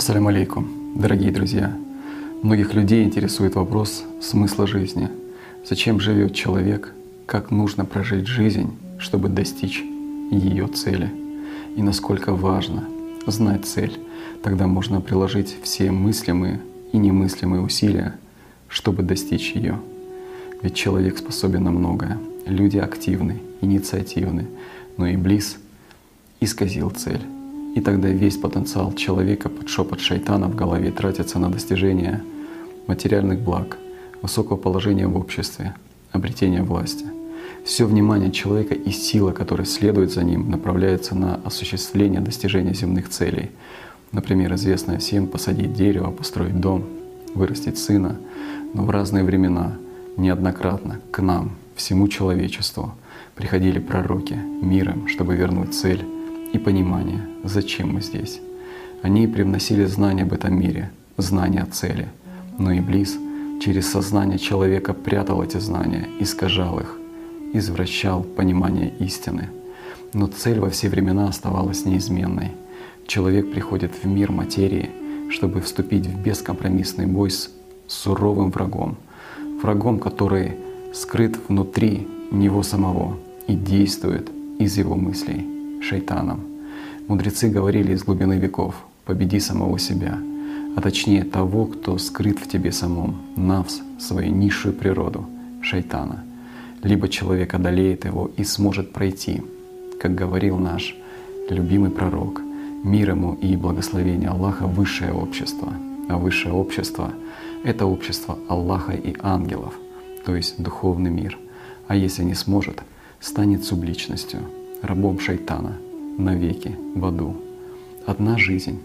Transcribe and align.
Ассаляму 0.00 0.28
алейкум, 0.28 0.94
дорогие 0.94 1.30
друзья. 1.30 1.76
Многих 2.42 2.72
людей 2.72 3.04
интересует 3.04 3.54
вопрос 3.54 4.02
смысла 4.18 4.66
жизни. 4.66 5.10
Зачем 5.68 6.00
живет 6.00 6.34
человек, 6.34 6.94
как 7.26 7.50
нужно 7.50 7.84
прожить 7.84 8.26
жизнь, 8.26 8.74
чтобы 8.98 9.28
достичь 9.28 9.82
ее 10.30 10.68
цели. 10.68 11.12
И 11.76 11.82
насколько 11.82 12.34
важно 12.34 12.84
знать 13.26 13.66
цель, 13.66 14.00
тогда 14.42 14.66
можно 14.66 15.02
приложить 15.02 15.54
все 15.62 15.90
мыслимые 15.90 16.62
и 16.92 16.96
немыслимые 16.96 17.60
усилия, 17.60 18.16
чтобы 18.68 19.02
достичь 19.02 19.52
ее. 19.52 19.78
Ведь 20.62 20.74
человек 20.74 21.18
способен 21.18 21.64
на 21.64 21.72
многое. 21.72 22.18
Люди 22.46 22.78
активны, 22.78 23.42
инициативны, 23.60 24.46
но 24.96 25.08
и 25.08 25.18
близ 25.18 25.58
исказил 26.40 26.88
цель. 26.88 27.20
И 27.74 27.80
тогда 27.80 28.08
весь 28.08 28.36
потенциал 28.36 28.92
человека 28.94 29.48
под 29.48 29.68
шепот 29.68 30.00
шайтана 30.00 30.48
в 30.48 30.56
голове 30.56 30.90
тратится 30.90 31.38
на 31.38 31.50
достижение 31.50 32.22
материальных 32.88 33.40
благ, 33.40 33.78
высокого 34.22 34.56
положения 34.56 35.06
в 35.06 35.16
обществе, 35.16 35.74
обретения 36.10 36.62
власти. 36.62 37.04
Все 37.64 37.84
внимание 37.84 38.32
человека 38.32 38.74
и 38.74 38.90
сила, 38.90 39.30
которая 39.30 39.66
следует 39.66 40.12
за 40.12 40.24
ним, 40.24 40.50
направляется 40.50 41.14
на 41.14 41.36
осуществление 41.44 42.20
достижения 42.20 42.74
земных 42.74 43.08
целей. 43.08 43.50
Например, 44.10 44.52
известное 44.54 44.98
всем 44.98 45.28
посадить 45.28 45.72
дерево, 45.72 46.10
построить 46.10 46.58
дом, 46.58 46.84
вырастить 47.34 47.78
сына. 47.78 48.16
Но 48.74 48.84
в 48.84 48.90
разные 48.90 49.22
времена 49.22 49.76
неоднократно 50.16 51.00
к 51.12 51.22
нам, 51.22 51.52
всему 51.76 52.08
человечеству, 52.08 52.94
приходили 53.36 53.78
пророки 53.78 54.36
миром, 54.60 55.06
чтобы 55.06 55.36
вернуть 55.36 55.74
цель 55.74 56.04
и 56.52 56.58
понимание, 56.58 57.26
зачем 57.44 57.94
мы 57.94 58.02
здесь. 58.02 58.40
Они 59.02 59.26
привносили 59.26 59.84
знания 59.84 60.22
об 60.22 60.32
этом 60.32 60.58
мире, 60.58 60.90
знания 61.16 61.62
о 61.62 61.66
цели. 61.66 62.08
Но 62.58 62.76
Иблис 62.76 63.16
через 63.62 63.90
сознание 63.90 64.38
человека 64.38 64.92
прятал 64.92 65.42
эти 65.42 65.58
знания, 65.58 66.06
искажал 66.18 66.80
их, 66.80 66.98
извращал 67.52 68.22
понимание 68.22 68.92
истины. 68.98 69.48
Но 70.12 70.26
цель 70.26 70.58
во 70.60 70.70
все 70.70 70.88
времена 70.88 71.28
оставалась 71.28 71.84
неизменной. 71.84 72.52
Человек 73.06 73.50
приходит 73.52 73.92
в 74.02 74.06
мир 74.06 74.32
материи, 74.32 74.90
чтобы 75.30 75.60
вступить 75.60 76.06
в 76.06 76.20
бескомпромиссный 76.20 77.06
бой 77.06 77.30
с 77.30 77.50
суровым 77.86 78.50
врагом. 78.50 78.96
Врагом, 79.62 79.98
который 79.98 80.56
скрыт 80.92 81.38
внутри 81.48 82.06
него 82.30 82.62
самого 82.62 83.16
и 83.46 83.54
действует 83.54 84.30
из 84.58 84.76
его 84.76 84.96
мыслей– 84.96 85.46
шайтаном. 85.80 86.40
Мудрецы 87.08 87.48
говорили 87.48 87.92
из 87.92 88.04
глубины 88.04 88.38
веков 88.38 88.74
«победи 89.04 89.40
самого 89.40 89.78
себя», 89.78 90.18
а 90.76 90.80
точнее 90.80 91.24
того, 91.24 91.66
кто 91.66 91.98
скрыт 91.98 92.38
в 92.38 92.48
тебе 92.48 92.70
самом, 92.70 93.20
навс, 93.36 93.80
свою 93.98 94.32
низшую 94.32 94.74
природу, 94.74 95.26
шайтана. 95.62 96.24
Либо 96.82 97.08
человек 97.08 97.54
одолеет 97.54 98.04
его 98.04 98.30
и 98.36 98.44
сможет 98.44 98.92
пройти, 98.92 99.42
как 100.00 100.14
говорил 100.14 100.58
наш 100.58 100.94
любимый 101.48 101.90
пророк, 101.90 102.40
мир 102.84 103.10
ему 103.10 103.34
и 103.34 103.56
благословение 103.56 104.30
Аллаха— 104.30 104.66
высшее 104.66 105.12
общество. 105.12 105.72
А 106.08 106.16
высшее 106.16 106.54
общество— 106.54 107.12
это 107.64 107.86
общество 107.86 108.38
Аллаха 108.48 108.92
и 108.92 109.16
ангелов, 109.20 109.74
то 110.24 110.36
есть 110.36 110.62
духовный 110.62 111.10
мир. 111.10 111.36
А 111.88 111.96
если 111.96 112.22
не 112.22 112.34
сможет, 112.34 112.82
станет 113.20 113.64
субличностью— 113.64 114.40
рабом 114.82 115.20
шайтана 115.20 115.76
навеки 116.18 116.76
в 116.94 117.04
аду. 117.04 117.36
Одна 118.06 118.38
жизнь, 118.38 118.80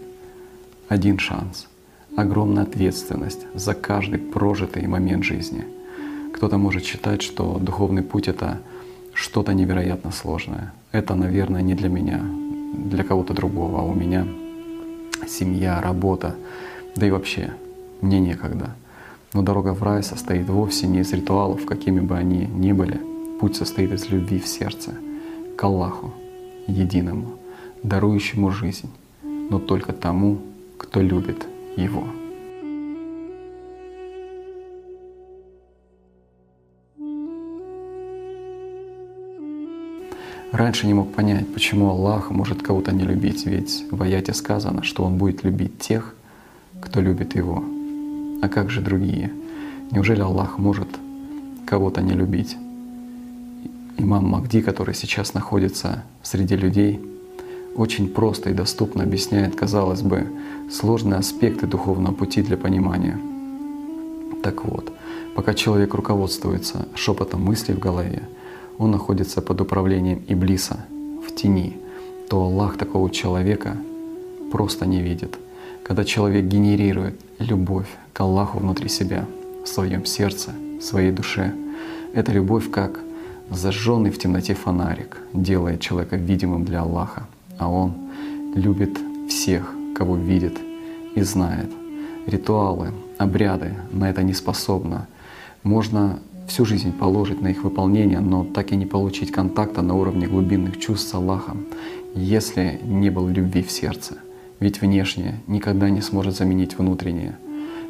один 0.88 1.18
шанс, 1.18 1.68
огромная 2.16 2.64
ответственность 2.64 3.46
за 3.54 3.74
каждый 3.74 4.18
прожитый 4.18 4.86
момент 4.86 5.24
жизни. 5.24 5.64
Кто-то 6.32 6.58
может 6.58 6.84
считать, 6.84 7.22
что 7.22 7.58
духовный 7.58 8.02
путь— 8.02 8.28
это 8.28 8.60
что-то 9.14 9.54
невероятно 9.54 10.12
сложное. 10.12 10.72
Это, 10.92 11.14
наверное, 11.14 11.62
не 11.62 11.74
для 11.74 11.88
меня, 11.88 12.22
для 12.74 13.04
кого-то 13.04 13.32
другого, 13.32 13.80
а 13.80 13.82
у 13.82 13.94
меня 13.94 14.26
семья, 15.26 15.80
работа, 15.80 16.36
да 16.94 17.06
и 17.06 17.10
вообще 17.10 17.54
мне 18.02 18.20
некогда. 18.20 18.76
Но 19.32 19.42
дорога 19.42 19.72
в 19.72 19.82
рай 19.82 20.02
состоит 20.02 20.48
вовсе 20.48 20.86
не 20.86 21.00
из 21.00 21.12
ритуалов, 21.12 21.64
какими 21.64 22.00
бы 22.00 22.16
они 22.16 22.46
ни 22.46 22.72
были. 22.72 23.00
Путь 23.40 23.56
состоит 23.56 23.92
из 23.92 24.08
любви 24.08 24.38
в 24.38 24.46
сердце— 24.46 24.94
к 25.56 25.64
Аллаху, 25.64 26.12
единому, 26.66 27.38
дарующему 27.82 28.50
жизнь, 28.50 28.90
но 29.22 29.58
только 29.58 29.92
тому, 29.92 30.38
кто 30.76 31.00
любит 31.00 31.46
Его. 31.76 32.04
Раньше 40.52 40.86
не 40.86 40.94
мог 40.94 41.12
понять, 41.12 41.52
почему 41.52 41.88
Аллах 41.88 42.30
может 42.30 42.62
кого-то 42.62 42.92
не 42.92 43.04
любить, 43.04 43.46
ведь 43.46 43.84
в 43.90 44.02
аяте 44.02 44.32
сказано, 44.32 44.82
что 44.82 45.04
Он 45.04 45.16
будет 45.16 45.42
любить 45.42 45.78
тех, 45.78 46.14
кто 46.80 47.00
любит 47.00 47.34
Его. 47.34 47.64
А 48.42 48.48
как 48.48 48.70
же 48.70 48.80
другие? 48.80 49.32
Неужели 49.90 50.20
Аллах 50.20 50.58
может 50.58 50.88
кого-то 51.66 52.00
не 52.02 52.12
любить? 52.12 52.56
Имам 53.96 54.26
Махди, 54.26 54.60
который 54.60 54.94
сейчас 54.94 55.34
находится 55.34 56.04
среди 56.22 56.56
людей, 56.56 57.00
очень 57.74 58.08
просто 58.08 58.50
и 58.50 58.54
доступно 58.54 59.02
объясняет, 59.02 59.54
казалось 59.54 60.02
бы, 60.02 60.26
сложные 60.70 61.18
аспекты 61.18 61.66
духовного 61.66 62.14
пути 62.14 62.42
для 62.42 62.56
понимания. 62.56 63.18
Так 64.42 64.64
вот, 64.64 64.92
пока 65.34 65.54
человек 65.54 65.94
руководствуется 65.94 66.88
шепотом 66.94 67.42
мыслей 67.42 67.74
в 67.74 67.78
голове, 67.78 68.22
он 68.78 68.90
находится 68.90 69.42
под 69.42 69.60
управлением 69.60 70.22
Иблиса 70.28 70.86
в 71.26 71.34
тени, 71.34 71.78
то 72.28 72.42
Аллах 72.42 72.76
такого 72.76 73.10
человека 73.10 73.76
просто 74.52 74.86
не 74.86 75.02
видит. 75.02 75.38
Когда 75.82 76.04
человек 76.04 76.46
генерирует 76.46 77.20
любовь 77.38 77.88
к 78.12 78.20
Аллаху 78.20 78.58
внутри 78.58 78.88
себя, 78.88 79.26
в 79.64 79.68
своем 79.68 80.04
сердце, 80.04 80.52
в 80.80 80.82
своей 80.82 81.12
душе, 81.12 81.52
эта 82.12 82.32
любовь 82.32 82.70
как 82.70 83.00
Зажженный 83.50 84.10
в 84.10 84.18
темноте 84.18 84.54
фонарик 84.54 85.18
делает 85.32 85.80
человека 85.80 86.16
видимым 86.16 86.64
для 86.64 86.80
Аллаха, 86.80 87.28
а 87.58 87.70
Он 87.70 87.94
любит 88.54 88.98
всех, 89.28 89.72
кого 89.94 90.16
видит 90.16 90.58
и 91.14 91.22
знает. 91.22 91.70
Ритуалы, 92.26 92.92
обряды 93.18 93.74
на 93.92 94.10
это 94.10 94.24
не 94.24 94.32
способны. 94.32 95.06
Можно 95.62 96.18
всю 96.48 96.64
жизнь 96.64 96.92
положить 96.92 97.40
на 97.40 97.48
их 97.48 97.62
выполнение, 97.62 98.18
но 98.18 98.44
так 98.44 98.72
и 98.72 98.76
не 98.76 98.86
получить 98.86 99.30
контакта 99.30 99.80
на 99.80 99.94
уровне 99.94 100.26
глубинных 100.26 100.78
чувств 100.80 101.08
с 101.08 101.14
Аллахом, 101.14 101.66
если 102.14 102.80
не 102.82 103.10
было 103.10 103.28
любви 103.28 103.62
в 103.62 103.70
сердце. 103.70 104.14
Ведь 104.58 104.80
внешнее 104.80 105.40
никогда 105.46 105.88
не 105.88 106.00
сможет 106.00 106.36
заменить 106.36 106.76
внутреннее– 106.76 107.38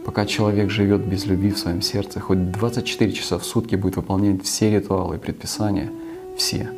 Пока 0.07 0.25
человек 0.25 0.71
живет 0.71 1.01
без 1.05 1.27
любви 1.27 1.51
в 1.51 1.59
своем 1.59 1.83
сердце, 1.83 2.21
хоть 2.21 2.53
24 2.53 3.11
часа 3.11 3.41
в 3.41 3.45
сутки 3.45 3.75
будет 3.75 3.97
выполнять 3.97 4.45
все 4.45 4.71
ритуалы 4.71 5.17
и 5.17 5.19
предписания, 5.19 5.91
все, 6.37 6.71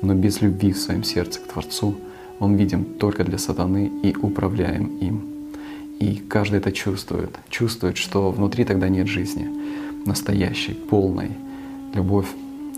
но 0.00 0.14
без 0.14 0.40
любви 0.40 0.72
в 0.72 0.78
своем 0.78 1.04
сердце 1.04 1.40
к 1.40 1.46
Творцу, 1.46 1.94
он 2.38 2.56
видим 2.56 2.84
только 2.84 3.22
для 3.22 3.36
сатаны 3.36 3.92
и 4.02 4.16
управляем 4.16 4.96
им. 4.96 5.20
И 5.98 6.22
каждый 6.26 6.56
это 6.58 6.72
чувствует, 6.72 7.38
чувствует, 7.50 7.98
что 7.98 8.30
внутри 8.30 8.64
тогда 8.64 8.88
нет 8.88 9.08
жизни, 9.08 9.46
настоящей, 10.06 10.72
полной. 10.72 11.32
Любовь 11.92 12.28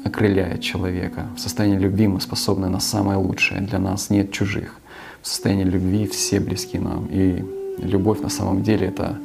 окрыляет 0.03 0.63
человека. 0.63 1.29
В 1.37 1.39
состоянии 1.39 1.79
любви 1.79 2.09
мы 2.09 2.21
способны 2.21 2.69
на 2.69 2.81
самое 2.81 3.19
лучшее. 3.19 3.61
Для 3.61 3.79
нас 3.79 4.11
нет 4.11 4.33
чужих. 4.33 4.81
В 5.23 5.29
состоянии 5.29 5.63
любви 5.63 6.09
все 6.09 6.41
близки 6.41 6.81
нам. 6.81 7.07
И 7.09 7.45
любовь 7.79 8.21
на 8.21 8.31
самом 8.31 8.65
деле 8.65 8.89
это 8.89 9.21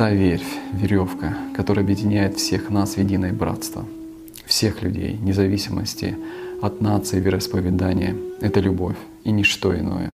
та 0.00 0.12
верфь, 0.12 0.56
веревка, 0.72 1.36
которая 1.54 1.84
объединяет 1.84 2.38
всех 2.38 2.70
нас 2.70 2.94
в 2.94 2.96
единое 2.96 3.34
братство, 3.34 3.84
всех 4.46 4.80
людей, 4.80 5.18
независимости 5.18 6.16
от 6.62 6.80
нации, 6.80 7.20
вероисповедания. 7.20 8.16
Это 8.40 8.60
любовь 8.60 8.96
и 9.24 9.30
ничто 9.30 9.78
иное. 9.78 10.08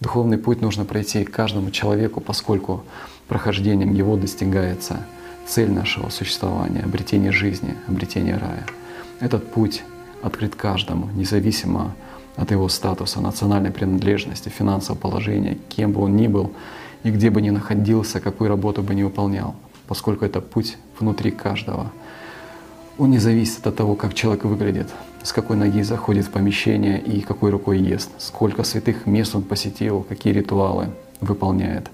Духовный 0.00 0.38
путь 0.38 0.62
нужно 0.62 0.86
пройти 0.86 1.22
каждому 1.24 1.70
человеку, 1.70 2.22
поскольку 2.22 2.82
прохождением 3.26 3.92
его 3.92 4.16
достигается 4.16 5.06
цель 5.46 5.70
нашего 5.70 6.08
существования, 6.08 6.80
обретение 6.80 7.30
жизни, 7.30 7.74
обретение 7.88 8.38
рая. 8.38 8.64
Этот 9.20 9.52
путь 9.52 9.82
открыт 10.22 10.54
каждому, 10.54 11.06
независимо 11.14 11.94
от 12.36 12.50
его 12.50 12.68
статуса, 12.68 13.20
национальной 13.20 13.70
принадлежности, 13.70 14.48
финансового 14.48 15.00
положения, 15.00 15.58
кем 15.68 15.92
бы 15.92 16.02
он 16.02 16.16
ни 16.16 16.28
был 16.28 16.52
и 17.02 17.10
где 17.10 17.30
бы 17.30 17.42
ни 17.42 17.50
находился, 17.50 18.20
какую 18.20 18.48
работу 18.48 18.82
бы 18.82 18.94
ни 18.94 19.02
выполнял, 19.02 19.54
поскольку 19.86 20.24
это 20.24 20.40
путь 20.40 20.76
внутри 20.98 21.30
каждого. 21.30 21.90
Он 22.96 23.10
не 23.10 23.18
зависит 23.18 23.66
от 23.66 23.76
того, 23.76 23.94
как 23.94 24.14
человек 24.14 24.44
выглядит, 24.44 24.88
с 25.22 25.32
какой 25.32 25.56
ноги 25.56 25.82
заходит 25.82 26.26
в 26.26 26.30
помещение 26.30 27.00
и 27.00 27.20
какой 27.20 27.50
рукой 27.50 27.78
ест, 27.78 28.10
сколько 28.18 28.64
святых 28.64 29.06
мест 29.06 29.34
он 29.34 29.42
посетил, 29.42 30.02
какие 30.02 30.32
ритуалы 30.32 30.90
выполняет. 31.20 31.90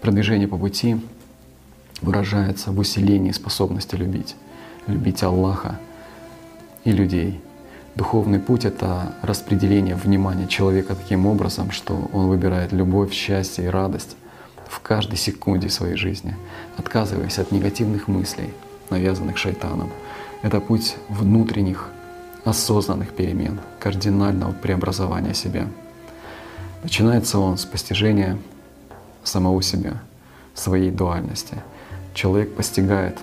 Продвижение 0.00 0.48
по 0.48 0.58
пути 0.58 1.00
выражается 2.02 2.72
в 2.72 2.78
усилении 2.78 3.30
способности 3.30 3.94
любить. 3.94 4.36
Любить 4.86 5.22
Аллаха 5.22 5.78
и 6.84 6.92
людей. 6.92 7.40
Духовный 7.94 8.38
путь— 8.38 8.64
это 8.66 9.14
распределение 9.20 9.94
внимания 9.94 10.46
человека 10.46 10.94
таким 10.94 11.26
образом, 11.26 11.70
что 11.70 12.08
он 12.12 12.28
выбирает 12.28 12.72
любовь, 12.72 13.12
счастье 13.12 13.66
и 13.66 13.68
радость 13.68 14.16
в 14.66 14.80
каждой 14.80 15.16
секунде 15.16 15.68
своей 15.68 15.96
жизни, 15.96 16.34
отказываясь 16.78 17.38
от 17.38 17.52
негативных 17.52 18.08
мыслей, 18.08 18.54
навязанных 18.88 19.36
шайтаном. 19.36 19.90
Это 20.40 20.60
путь 20.60 20.96
внутренних 21.10 21.90
осознанных 22.46 23.10
перемен, 23.10 23.60
кардинального 23.78 24.52
преобразования 24.52 25.34
себя. 25.34 25.68
Начинается 26.82 27.38
он 27.38 27.58
с 27.58 27.66
постижения 27.66 28.38
самого 29.22 29.62
себя, 29.62 30.02
своей 30.54 30.90
дуальности. 30.90 31.56
Человек 32.14 32.54
постигает 32.54 33.18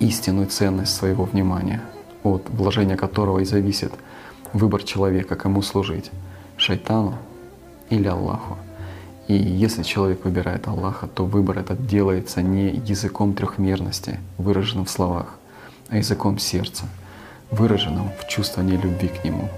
истинную 0.00 0.48
ценность 0.48 0.94
своего 0.94 1.24
внимания, 1.24 1.80
от 2.22 2.48
вложения 2.50 2.96
которого 2.96 3.40
и 3.40 3.44
зависит 3.44 3.92
выбор 4.52 4.82
человека, 4.82 5.36
кому 5.36 5.62
служить— 5.62 6.10
шайтану 6.56 7.14
или 7.88 8.08
Аллаху. 8.08 8.56
И 9.28 9.34
если 9.34 9.82
человек 9.82 10.24
выбирает 10.24 10.66
Аллаха, 10.66 11.06
то 11.06 11.24
выбор 11.24 11.58
этот 11.58 11.86
делается 11.86 12.42
не 12.42 12.70
языком 12.70 13.34
трехмерности, 13.34 14.18
выраженным 14.38 14.86
в 14.86 14.90
словах, 14.90 15.36
а 15.88 15.96
языком 15.96 16.38
сердца, 16.38 16.84
выраженным 17.50 18.10
в 18.18 18.28
чувствовании 18.28 18.76
любви 18.76 19.08
к 19.08 19.24
Нему. 19.24 19.48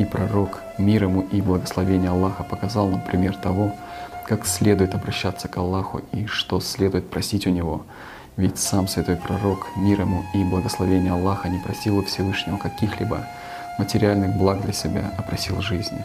И 0.00 0.04
пророк, 0.04 0.60
мир 0.78 1.04
ему 1.04 1.22
и 1.30 1.40
благословение 1.40 2.10
Аллаха 2.10 2.42
показал 2.42 2.88
нам 2.88 3.02
пример 3.02 3.36
того, 3.36 3.72
как 4.26 4.46
следует 4.46 4.94
обращаться 4.94 5.46
к 5.48 5.56
Аллаху 5.56 6.00
и 6.12 6.26
что 6.26 6.60
следует 6.60 7.08
просить 7.08 7.46
у 7.46 7.50
Него. 7.50 7.84
Ведь 8.36 8.58
сам 8.58 8.88
святой 8.88 9.16
пророк, 9.16 9.66
мир 9.76 10.00
ему 10.00 10.24
и 10.34 10.44
благословение 10.44 11.12
Аллаха 11.12 11.48
не 11.48 11.58
просил 11.58 11.98
у 11.98 12.02
Всевышнего 12.02 12.56
каких-либо 12.56 13.26
материальных 13.78 14.36
благ 14.36 14.62
для 14.62 14.72
себя, 14.72 15.12
а 15.16 15.22
просил 15.22 15.60
жизни. 15.60 16.04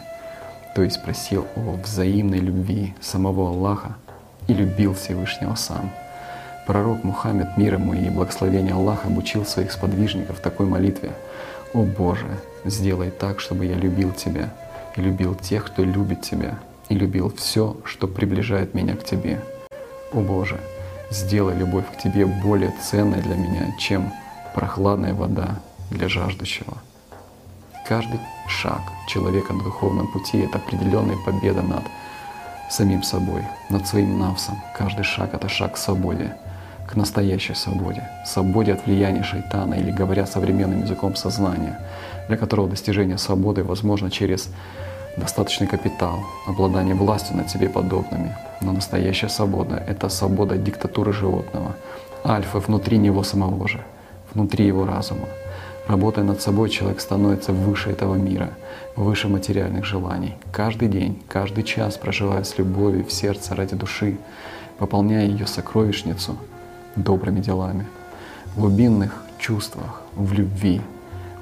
То 0.74 0.82
есть 0.82 1.02
просил 1.02 1.46
о 1.56 1.72
взаимной 1.82 2.38
любви 2.38 2.94
самого 3.00 3.48
Аллаха 3.48 3.96
и 4.48 4.54
любил 4.54 4.94
Всевышнего 4.94 5.54
сам. 5.54 5.90
Пророк 6.66 7.04
Мухаммед, 7.04 7.56
мир 7.56 7.74
ему 7.74 7.94
и 7.94 8.10
благословение 8.10 8.74
Аллаха, 8.74 9.06
обучил 9.06 9.46
своих 9.46 9.72
сподвижников 9.72 10.40
такой 10.40 10.66
молитве. 10.66 11.12
«О 11.72 11.82
Боже, 11.82 12.26
сделай 12.64 13.10
так, 13.10 13.40
чтобы 13.40 13.66
я 13.66 13.74
любил 13.74 14.12
Тебя 14.12 14.50
и 14.96 15.00
любил 15.00 15.34
тех, 15.34 15.64
кто 15.66 15.84
любит 15.84 16.22
Тебя, 16.22 16.58
и 16.88 16.94
любил 16.94 17.32
все, 17.36 17.76
что 17.84 18.08
приближает 18.08 18.74
меня 18.74 18.96
к 18.96 19.04
Тебе. 19.04 19.40
О 20.12 20.20
Боже, 20.20 20.58
сделай 21.10 21.54
любовь 21.54 21.86
к 21.92 22.02
Тебе 22.02 22.26
более 22.26 22.72
ценной 22.82 23.22
для 23.22 23.36
меня, 23.36 23.74
чем 23.78 24.12
прохладная 24.54 25.14
вода 25.14 25.56
для 25.90 26.08
жаждущего. 26.08 26.74
Каждый 27.86 28.18
шаг 28.48 28.80
человека 29.06 29.52
на 29.52 29.62
духовном 29.62 30.08
пути— 30.08 30.38
это 30.40 30.58
определенная 30.58 31.16
победа 31.24 31.62
над 31.62 31.84
самим 32.68 33.02
собой, 33.02 33.42
над 33.70 33.86
своим 33.86 34.18
навсом. 34.18 34.60
Каждый 34.76 35.04
шаг— 35.04 35.30
это 35.34 35.48
шаг 35.48 35.74
к 35.74 35.76
свободе, 35.76 36.36
к 36.88 36.96
настоящей 36.96 37.54
свободе, 37.54 38.08
свободе 38.24 38.72
от 38.72 38.86
влияния 38.86 39.22
шайтана 39.22 39.74
или, 39.74 39.90
говоря 39.90 40.26
современным 40.26 40.82
языком, 40.82 41.14
сознания, 41.14 41.78
для 42.28 42.36
которого 42.36 42.68
достижение 42.68 43.18
свободы 43.18 43.62
возможно 43.62 44.10
через 44.10 44.48
достаточный 45.16 45.66
капитал, 45.66 46.24
обладание 46.46 46.94
властью 46.94 47.36
над 47.36 47.50
себе 47.50 47.68
подобными. 47.68 48.36
Но 48.60 48.72
настоящая 48.72 49.28
свобода— 49.28 49.82
это 49.86 50.08
свобода 50.08 50.56
диктатуры 50.56 51.12
животного, 51.12 51.76
альфы 52.24 52.58
внутри 52.58 52.98
него 52.98 53.22
самого 53.22 53.68
же, 53.68 53.80
внутри 54.32 54.66
его 54.66 54.86
разума. 54.86 55.28
Работая 55.86 56.24
над 56.24 56.40
собой, 56.40 56.68
человек 56.70 57.00
становится 57.00 57.52
выше 57.52 57.90
этого 57.90 58.16
мира, 58.16 58.50
выше 58.96 59.28
материальных 59.28 59.84
желаний. 59.84 60.34
Каждый 60.52 60.88
день, 60.88 61.22
каждый 61.28 61.62
час 61.64 61.96
проживая 61.96 62.42
с 62.42 62.58
любовью 62.58 63.04
в 63.04 63.12
сердце 63.12 63.54
ради 63.54 63.76
души, 63.76 64.16
пополняя 64.78 65.26
ее 65.26 65.46
сокровищницу 65.46 66.36
добрыми 66.96 67.40
делами. 67.40 67.86
В 68.54 68.60
глубинных 68.60 69.22
чувствах, 69.38 70.02
в 70.14 70.32
любви, 70.32 70.80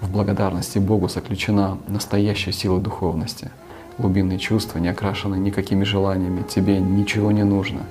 в 0.00 0.10
благодарности 0.10 0.78
Богу 0.78 1.08
заключена 1.08 1.78
настоящая 1.86 2.52
сила 2.52 2.80
духовности— 2.80 3.50
глубинные 3.98 4.38
чувства, 4.38 4.78
не 4.78 4.88
окрашены 4.88 5.36
никакими 5.36 5.84
желаниями, 5.84 6.42
тебе 6.42 6.78
ничего 6.80 7.32
не 7.32 7.44
нужно. 7.44 7.82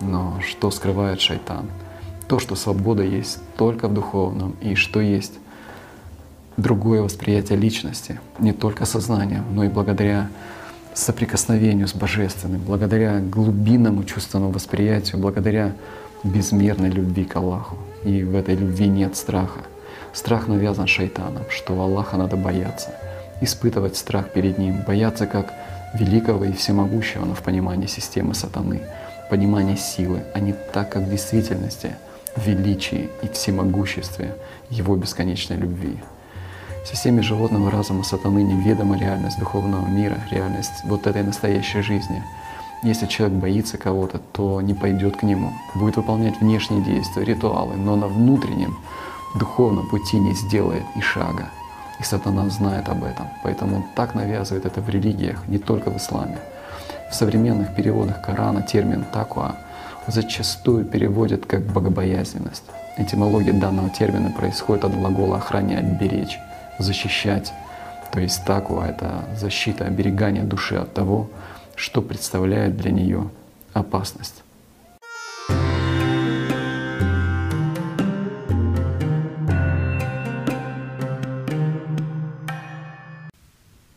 Но 0.00 0.38
что 0.46 0.70
скрывает 0.70 1.20
шайтан? 1.20 1.66
То, 2.28 2.38
что 2.38 2.54
свобода 2.54 3.02
есть 3.02 3.38
только 3.56 3.88
в 3.88 3.94
духовном, 3.94 4.56
и 4.60 4.74
что 4.74 5.00
есть 5.00 5.34
другое 6.56 7.02
восприятие 7.02 7.58
личности, 7.58 8.20
не 8.38 8.52
только 8.52 8.84
сознанием, 8.84 9.44
но 9.52 9.64
и 9.64 9.68
благодаря 9.68 10.28
соприкосновению 10.94 11.88
с 11.88 11.94
Божественным, 11.94 12.60
благодаря 12.62 13.20
глубинному 13.20 14.04
чувственному 14.04 14.50
восприятию, 14.50 15.20
благодаря 15.20 15.74
безмерной 16.24 16.90
любви 16.90 17.24
к 17.24 17.36
Аллаху. 17.36 17.76
И 18.04 18.22
в 18.22 18.34
этой 18.34 18.56
любви 18.56 18.88
нет 18.88 19.16
страха. 19.16 19.60
Страх 20.12 20.48
навязан 20.48 20.86
шайтаном, 20.86 21.44
что 21.50 21.78
Аллаха 21.80 22.16
надо 22.16 22.36
бояться— 22.36 22.94
испытывать 23.40 23.96
страх 23.96 24.30
перед 24.30 24.58
Ним, 24.58 24.82
бояться 24.86 25.26
как 25.26 25.52
великого 25.94 26.44
и 26.44 26.52
всемогущего, 26.52 27.24
но 27.24 27.34
в 27.34 27.42
понимании 27.42 27.86
системы 27.86 28.34
сатаны, 28.34 28.82
понимании 29.30 29.76
силы, 29.76 30.22
а 30.34 30.40
не 30.40 30.52
так, 30.52 30.90
как 30.90 31.02
в 31.02 31.10
действительности, 31.10 31.96
в 32.36 32.46
величии 32.46 33.08
и 33.22 33.28
всемогуществе 33.28 34.36
Его 34.70 34.96
бесконечной 34.96 35.56
любви. 35.56 35.98
В 36.84 36.88
системе 36.88 37.22
животного 37.22 37.70
разума 37.70 38.04
сатаны 38.04 38.42
неведома 38.42 38.96
реальность 38.96 39.38
духовного 39.40 39.86
мира, 39.88 40.18
реальность 40.30 40.84
вот 40.84 41.06
этой 41.06 41.24
настоящей 41.24 41.80
жизни. 41.82 42.22
Если 42.84 43.06
человек 43.06 43.38
боится 43.38 43.78
кого-то, 43.78 44.20
то 44.32 44.60
не 44.60 44.74
пойдет 44.74 45.16
к 45.16 45.22
нему, 45.24 45.52
будет 45.74 45.96
выполнять 45.96 46.40
внешние 46.40 46.84
действия, 46.84 47.24
ритуалы, 47.24 47.74
но 47.74 47.96
на 47.96 48.06
внутреннем 48.06 48.76
духовном 49.34 49.88
пути 49.88 50.18
не 50.18 50.34
сделает 50.34 50.84
и 50.94 51.00
шага. 51.00 51.50
И 52.00 52.02
сатана 52.02 52.48
знает 52.50 52.88
об 52.88 53.04
этом, 53.04 53.28
поэтому 53.42 53.76
он 53.76 53.84
так 53.94 54.14
навязывает 54.14 54.66
это 54.66 54.80
в 54.80 54.88
религиях, 54.88 55.46
не 55.48 55.58
только 55.58 55.90
в 55.90 55.96
исламе. 55.96 56.38
В 57.10 57.14
современных 57.14 57.74
переводах 57.74 58.20
Корана 58.20 58.62
термин 58.62 59.04
«такуа» 59.12 59.56
зачастую 60.06 60.84
переводят 60.84 61.46
как 61.46 61.62
«богобоязненность». 61.62 62.64
Этимология 62.96 63.52
данного 63.52 63.90
термина 63.90 64.30
происходит 64.30 64.84
от 64.84 64.94
глагола 64.94 65.38
«охранять», 65.38 66.00
«беречь», 66.00 66.38
«защищать». 66.78 67.52
То 68.12 68.20
есть 68.20 68.44
такуа— 68.44 68.86
это 68.88 69.24
защита, 69.38 69.84
оберегание 69.84 70.42
души 70.42 70.76
от 70.76 70.94
того, 70.94 71.28
что 71.74 72.02
представляет 72.02 72.76
для 72.76 72.90
нее 72.90 73.28
опасность. 73.72 74.42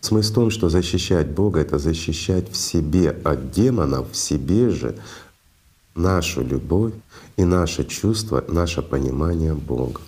Смысл 0.10 0.32
в 0.32 0.34
том, 0.34 0.50
что 0.50 0.70
защищать 0.70 1.28
Бога— 1.28 1.60
это 1.62 1.78
защищать 1.78 2.52
в 2.52 2.58
себе 2.58 3.16
от 3.24 3.52
демонов, 3.52 4.12
в 4.12 4.16
себе 4.16 4.72
же 4.72 4.96
нашу 5.94 6.42
любовь 6.42 6.94
и 7.38 7.44
наше 7.44 7.84
чувство, 7.84 8.44
наше 8.48 8.82
понимание 8.82 9.54
Бога, 9.54 10.02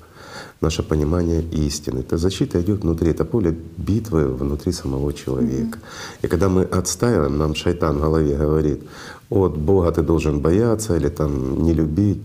наше 0.60 0.81
понимание 0.81 1.43
истины. 1.67 2.00
Эта 2.00 2.17
защита 2.17 2.60
идет 2.62 2.81
внутри, 2.81 3.12
это 3.12 3.25
поле 3.25 3.55
битвы 3.77 4.27
внутри 4.27 4.72
самого 4.72 5.13
человека. 5.13 5.77
И 6.24 6.27
когда 6.27 6.50
мы 6.50 6.63
отстаиваем, 6.63 7.38
нам 7.38 7.53
шайтан 7.53 7.98
в 7.98 8.01
голове 8.01 8.36
говорит, 8.36 8.81
от 9.29 9.55
Бога 9.55 9.91
ты 9.91 10.01
должен 10.01 10.39
бояться 10.39 10.98
или 10.98 11.10
там 11.10 11.62
не 11.62 11.74
любить, 11.74 12.24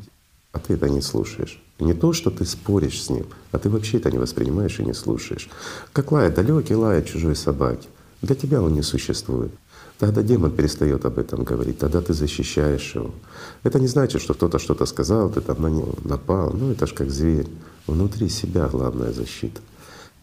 а 0.52 0.58
ты 0.58 0.74
это 0.74 0.88
не 0.88 1.02
слушаешь. 1.02 1.60
Не 1.78 1.92
то, 1.92 2.12
что 2.12 2.30
ты 2.30 2.44
споришь 2.46 3.02
с 3.02 3.10
ним, 3.10 3.26
а 3.52 3.58
ты 3.58 3.68
вообще 3.68 3.98
это 3.98 4.10
не 4.10 4.18
воспринимаешь 4.18 4.78
и 4.80 4.84
не 4.84 4.94
слушаешь. 4.94 5.48
Как 5.92 6.10
лает 6.12 6.34
далекий 6.34 6.74
лает 6.74 7.06
чужой 7.06 7.36
собаки. 7.36 7.88
Для 8.22 8.34
тебя 8.34 8.62
он 8.62 8.72
не 8.72 8.82
существует. 8.82 9.52
Тогда 9.98 10.22
демон 10.22 10.50
перестает 10.50 11.04
об 11.04 11.18
этом 11.18 11.44
говорить, 11.44 11.78
тогда 11.78 12.02
ты 12.02 12.12
защищаешь 12.12 12.94
его. 12.94 13.14
Это 13.62 13.78
не 13.80 13.86
значит, 13.86 14.20
что 14.20 14.34
кто-то 14.34 14.58
что-то 14.58 14.84
сказал, 14.86 15.30
ты 15.30 15.40
там 15.40 15.62
на 15.62 15.68
него 15.68 15.94
напал. 16.04 16.52
Ну 16.52 16.70
это 16.70 16.86
ж 16.86 16.92
как 16.92 17.10
зверь. 17.10 17.46
Внутри 17.86 18.28
себя 18.28 18.68
главная 18.68 19.12
защита. 19.12 19.60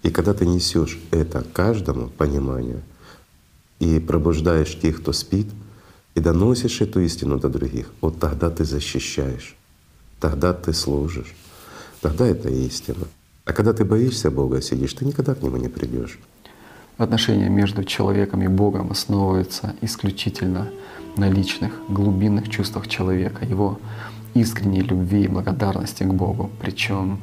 И 0.03 0.09
когда 0.09 0.33
ты 0.33 0.45
несешь 0.45 0.99
это 1.11 1.43
каждому 1.53 2.09
пониманию 2.09 2.81
и 3.79 3.99
пробуждаешь 3.99 4.77
тех, 4.79 5.01
кто 5.01 5.13
спит, 5.13 5.47
и 6.15 6.19
доносишь 6.19 6.81
эту 6.81 6.99
истину 6.99 7.39
до 7.39 7.49
других, 7.49 7.87
вот 8.01 8.19
тогда 8.19 8.49
ты 8.49 8.65
защищаешь, 8.65 9.55
тогда 10.23 10.53
ты 10.53 10.71
служишь. 10.71 11.35
Тогда 11.99 12.25
это 12.25 12.47
истина. 12.47 13.07
А 13.43 13.51
когда 13.51 13.73
ты 13.73 13.83
боишься 13.83 14.31
Бога 14.31 14.61
сидишь, 14.61 14.93
ты 14.93 15.03
никогда 15.03 15.35
к 15.35 15.43
Нему 15.43 15.57
не 15.57 15.67
придешь. 15.67 16.17
Отношения 16.97 17.49
между 17.49 17.83
человеком 17.83 18.41
и 18.41 18.47
Богом 18.47 18.89
основываются 18.91 19.75
исключительно 19.81 20.69
на 21.17 21.29
личных, 21.29 21.73
глубинных 21.89 22.47
чувствах 22.47 22.87
человека, 22.87 23.43
его 23.43 23.79
искренней 24.33 24.79
любви 24.79 25.23
и 25.23 25.27
благодарности 25.27 26.03
к 26.03 26.13
Богу. 26.13 26.49
Причем 26.61 27.19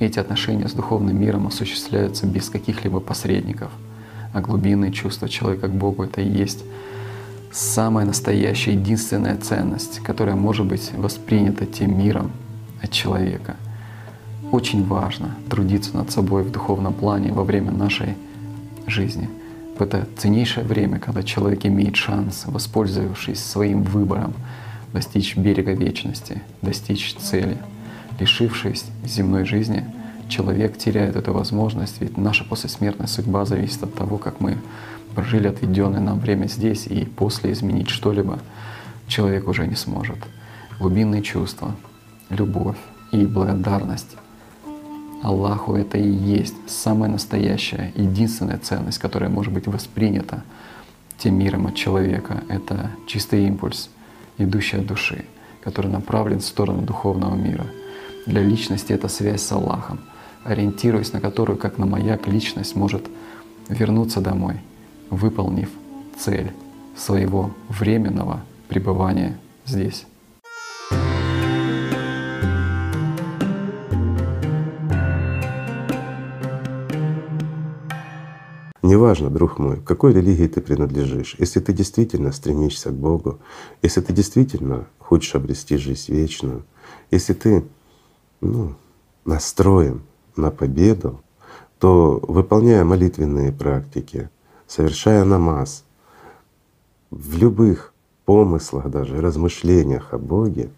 эти 0.00 0.18
отношения 0.18 0.66
с 0.66 0.72
духовным 0.72 1.16
миром 1.20 1.46
осуществляются 1.46 2.26
без 2.26 2.50
каких-либо 2.50 2.98
посредников. 2.98 3.70
А 4.32 4.40
глубинные 4.40 4.90
чувства 4.90 5.28
человека 5.28 5.68
к 5.68 5.72
Богу— 5.72 6.02
это 6.04 6.22
и 6.22 6.28
есть 6.28 6.64
самая 7.52 8.06
настоящая, 8.06 8.72
единственная 8.72 9.36
ценность, 9.36 10.00
которая 10.00 10.34
может 10.34 10.66
быть 10.66 10.90
воспринята 10.96 11.66
тем 11.66 11.96
миром 11.98 12.32
от 12.82 12.90
человека. 12.90 13.56
Очень 14.50 14.84
важно 14.86 15.36
трудиться 15.48 15.96
над 15.96 16.10
собой 16.10 16.42
в 16.42 16.50
духовном 16.50 16.94
плане 16.94 17.32
во 17.32 17.44
время 17.44 17.70
нашей 17.70 18.16
жизни. 18.86 19.28
В 19.78 19.82
это 19.82 20.06
ценнейшее 20.16 20.66
время, 20.66 20.98
когда 20.98 21.22
человек 21.22 21.64
имеет 21.64 21.96
шанс, 21.96 22.44
воспользовавшись 22.46 23.42
своим 23.42 23.82
выбором, 23.82 24.34
достичь 24.92 25.36
берега 25.36 25.72
вечности, 25.72 26.42
достичь 26.60 27.14
цели. 27.14 27.58
Лишившись 28.18 28.84
земной 29.04 29.44
жизни, 29.44 29.84
человек 30.28 30.76
теряет 30.76 31.16
эту 31.16 31.32
возможность, 31.32 32.00
ведь 32.00 32.18
наша 32.18 32.44
послесмертная 32.44 33.06
судьба 33.06 33.44
зависит 33.44 33.82
от 33.82 33.94
того, 33.94 34.18
как 34.18 34.40
мы 34.40 34.58
прожили 35.14 35.48
отведенное 35.48 36.00
нам 36.00 36.18
время 36.18 36.46
здесь, 36.46 36.86
и 36.86 37.04
после 37.04 37.52
изменить 37.52 37.88
что-либо 37.88 38.38
человек 39.06 39.48
уже 39.48 39.66
не 39.66 39.76
сможет. 39.76 40.18
Глубинные 40.78 41.22
чувства, 41.22 41.74
любовь 42.30 42.78
и 43.12 43.24
благодарность 43.26 44.16
Аллаху 45.22 45.74
это 45.76 45.98
и 45.98 46.08
есть 46.08 46.56
самая 46.66 47.08
настоящая, 47.08 47.92
единственная 47.94 48.58
ценность, 48.58 48.98
которая 48.98 49.30
может 49.30 49.52
быть 49.52 49.68
воспринята 49.68 50.42
тем 51.16 51.38
миром 51.38 51.68
от 51.68 51.76
человека. 51.76 52.42
Это 52.48 52.90
чистый 53.06 53.46
импульс, 53.46 53.88
идущий 54.38 54.78
от 54.78 54.86
души, 54.86 55.24
который 55.62 55.92
направлен 55.92 56.40
в 56.40 56.44
сторону 56.44 56.82
духовного 56.82 57.36
мира. 57.36 57.66
Для 58.26 58.42
личности 58.42 58.92
это 58.92 59.06
связь 59.06 59.42
с 59.42 59.52
Аллахом, 59.52 60.00
ориентируясь 60.42 61.12
на 61.12 61.20
которую, 61.20 61.56
как 61.56 61.78
на 61.78 61.86
маяк, 61.86 62.26
личность 62.26 62.74
может 62.74 63.08
вернуться 63.68 64.20
домой, 64.20 64.56
выполнив 65.12 65.68
цель 66.18 66.52
своего 66.96 67.50
временного 67.68 68.40
пребывания 68.68 69.38
здесь. 69.66 70.06
Неважно, 78.82 79.30
друг 79.30 79.58
мой, 79.58 79.76
к 79.76 79.84
какой 79.84 80.12
религии 80.12 80.48
ты 80.48 80.60
принадлежишь, 80.60 81.36
если 81.38 81.60
ты 81.60 81.72
действительно 81.72 82.32
стремишься 82.32 82.90
к 82.90 82.94
Богу, 82.94 83.38
если 83.80 84.00
ты 84.00 84.12
действительно 84.12 84.86
хочешь 84.98 85.34
обрести 85.34 85.76
жизнь 85.76 86.12
вечную, 86.12 86.64
если 87.10 87.32
ты 87.32 87.64
ну, 88.40 88.74
настроен 89.24 90.02
на 90.36 90.50
победу, 90.50 91.22
то 91.78 92.18
выполняя 92.26 92.84
молитвенные 92.84 93.52
практики, 93.52 94.30
совершая 94.72 95.24
намаз, 95.24 95.84
в 97.10 97.36
любых 97.36 97.92
помыслах 98.24 98.88
даже, 98.88 99.20
размышлениях 99.20 100.14
о 100.14 100.18
Боге, 100.18 100.70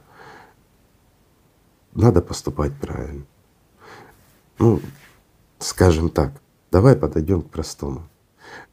надо 1.94 2.20
поступать 2.20 2.72
правильно. 2.74 3.24
Ну, 4.58 4.80
скажем 5.58 6.08
так, 6.10 6.32
Давай 6.74 6.96
подойдем 6.96 7.42
к 7.42 7.50
простому. 7.50 8.02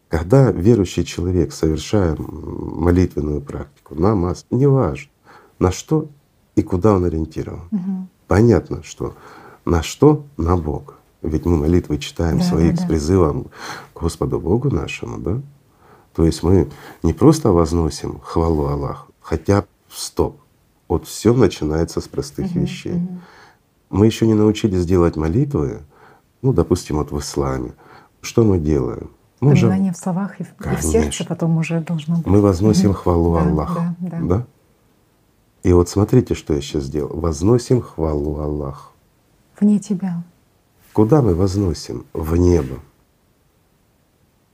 Когда 0.10 0.50
верующий 0.50 1.06
человек, 1.06 1.54
совершая 1.54 2.16
молитвенную 2.18 3.42
практику, 3.42 3.94
намаз, 3.94 4.48
неважно, 4.50 5.12
на 5.60 5.72
что 5.72 6.08
и 6.56 6.64
куда 6.64 6.94
он 6.94 7.06
ориентирован. 7.06 7.68
Угу. 7.70 8.08
Понятно, 8.28 8.82
что 8.82 9.14
на 9.66 9.84
что? 9.84 10.26
На 10.36 10.58
Бога. 10.58 10.96
Ведь 11.22 11.46
мы 11.46 11.58
молитвы 11.58 11.98
читаем 11.98 12.40
да, 12.40 12.44
свои 12.44 12.72
да, 12.72 12.82
с 12.82 12.86
призывом 12.86 13.48
к 13.94 14.02
Господу 14.02 14.40
Богу 14.40 14.70
нашему, 14.70 15.20
да? 15.20 15.42
То 16.16 16.26
есть 16.26 16.44
мы 16.44 16.70
не 17.04 17.14
просто 17.14 17.52
возносим 17.52 18.20
хвалу 18.22 18.66
Аллаху, 18.66 19.14
хотя 19.22 19.66
стоп. 19.90 20.40
Вот 20.88 21.08
все 21.08 21.34
начинается 21.34 22.02
с 22.02 22.08
простых 22.08 22.48
угу, 22.48 22.60
вещей. 22.60 22.96
Угу. 22.96 23.20
Мы 23.92 24.06
еще 24.08 24.28
не 24.28 24.34
научились 24.34 24.86
делать 24.86 25.16
молитвы, 25.16 25.82
ну, 26.42 26.54
допустим, 26.54 26.98
вот 26.98 27.12
в 27.12 27.20
исламе. 27.20 27.74
Что 28.22 28.44
мы 28.44 28.60
делаем? 28.60 29.12
Мы 29.40 29.54
Понимание 29.54 29.92
же... 29.92 29.98
в 29.98 30.02
словах 30.02 30.40
и, 30.40 30.44
и 30.44 30.76
в 30.76 30.82
сердце 30.82 31.26
потом 31.26 31.58
уже 31.58 31.82
должно 31.82 32.18
быть. 32.18 32.26
Мы 32.26 32.42
возносим 32.42 32.94
хвалу 32.94 33.36
да, 33.36 33.42
Аллаху. 33.42 33.80
Да, 34.00 34.10
да. 34.10 34.20
да? 34.22 34.46
И 35.64 35.74
вот 35.74 35.90
смотрите, 35.90 36.34
что 36.36 36.54
я 36.54 36.62
сейчас 36.62 36.84
сделал. 36.84 37.20
Возносим 37.20 37.82
хвалу 37.82 38.40
Аллаху. 38.40 38.92
Вне 39.60 39.80
тебя. 39.80 40.24
Куда 40.94 41.22
мы 41.22 41.34
возносим? 41.36 42.06
В 42.12 42.36
небо. 42.36 42.80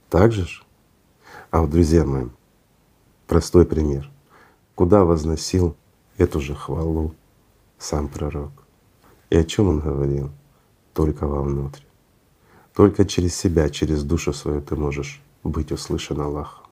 Так 0.09 0.31
же 0.31 0.45
ж? 0.45 0.63
А 1.49 1.61
вот, 1.61 1.71
друзья 1.71 2.05
мои, 2.05 2.25
простой 3.25 3.65
пример. 3.65 4.11
Куда 4.75 5.03
возносил 5.03 5.75
эту 6.17 6.39
же 6.39 6.53
хвалу 6.53 7.15
сам 7.79 8.07
пророк? 8.07 8.51
И 9.31 9.37
о 9.37 9.43
чем 9.43 9.67
он 9.69 9.79
говорил? 9.79 10.29
Только 10.93 11.25
вовнутрь. 11.25 11.81
Только 12.75 13.05
через 13.05 13.35
себя, 13.35 13.69
через 13.71 14.03
душу 14.03 14.31
свою 14.31 14.61
ты 14.61 14.75
можешь 14.75 15.23
быть 15.43 15.71
услышан 15.71 16.21
Аллахом. 16.21 16.66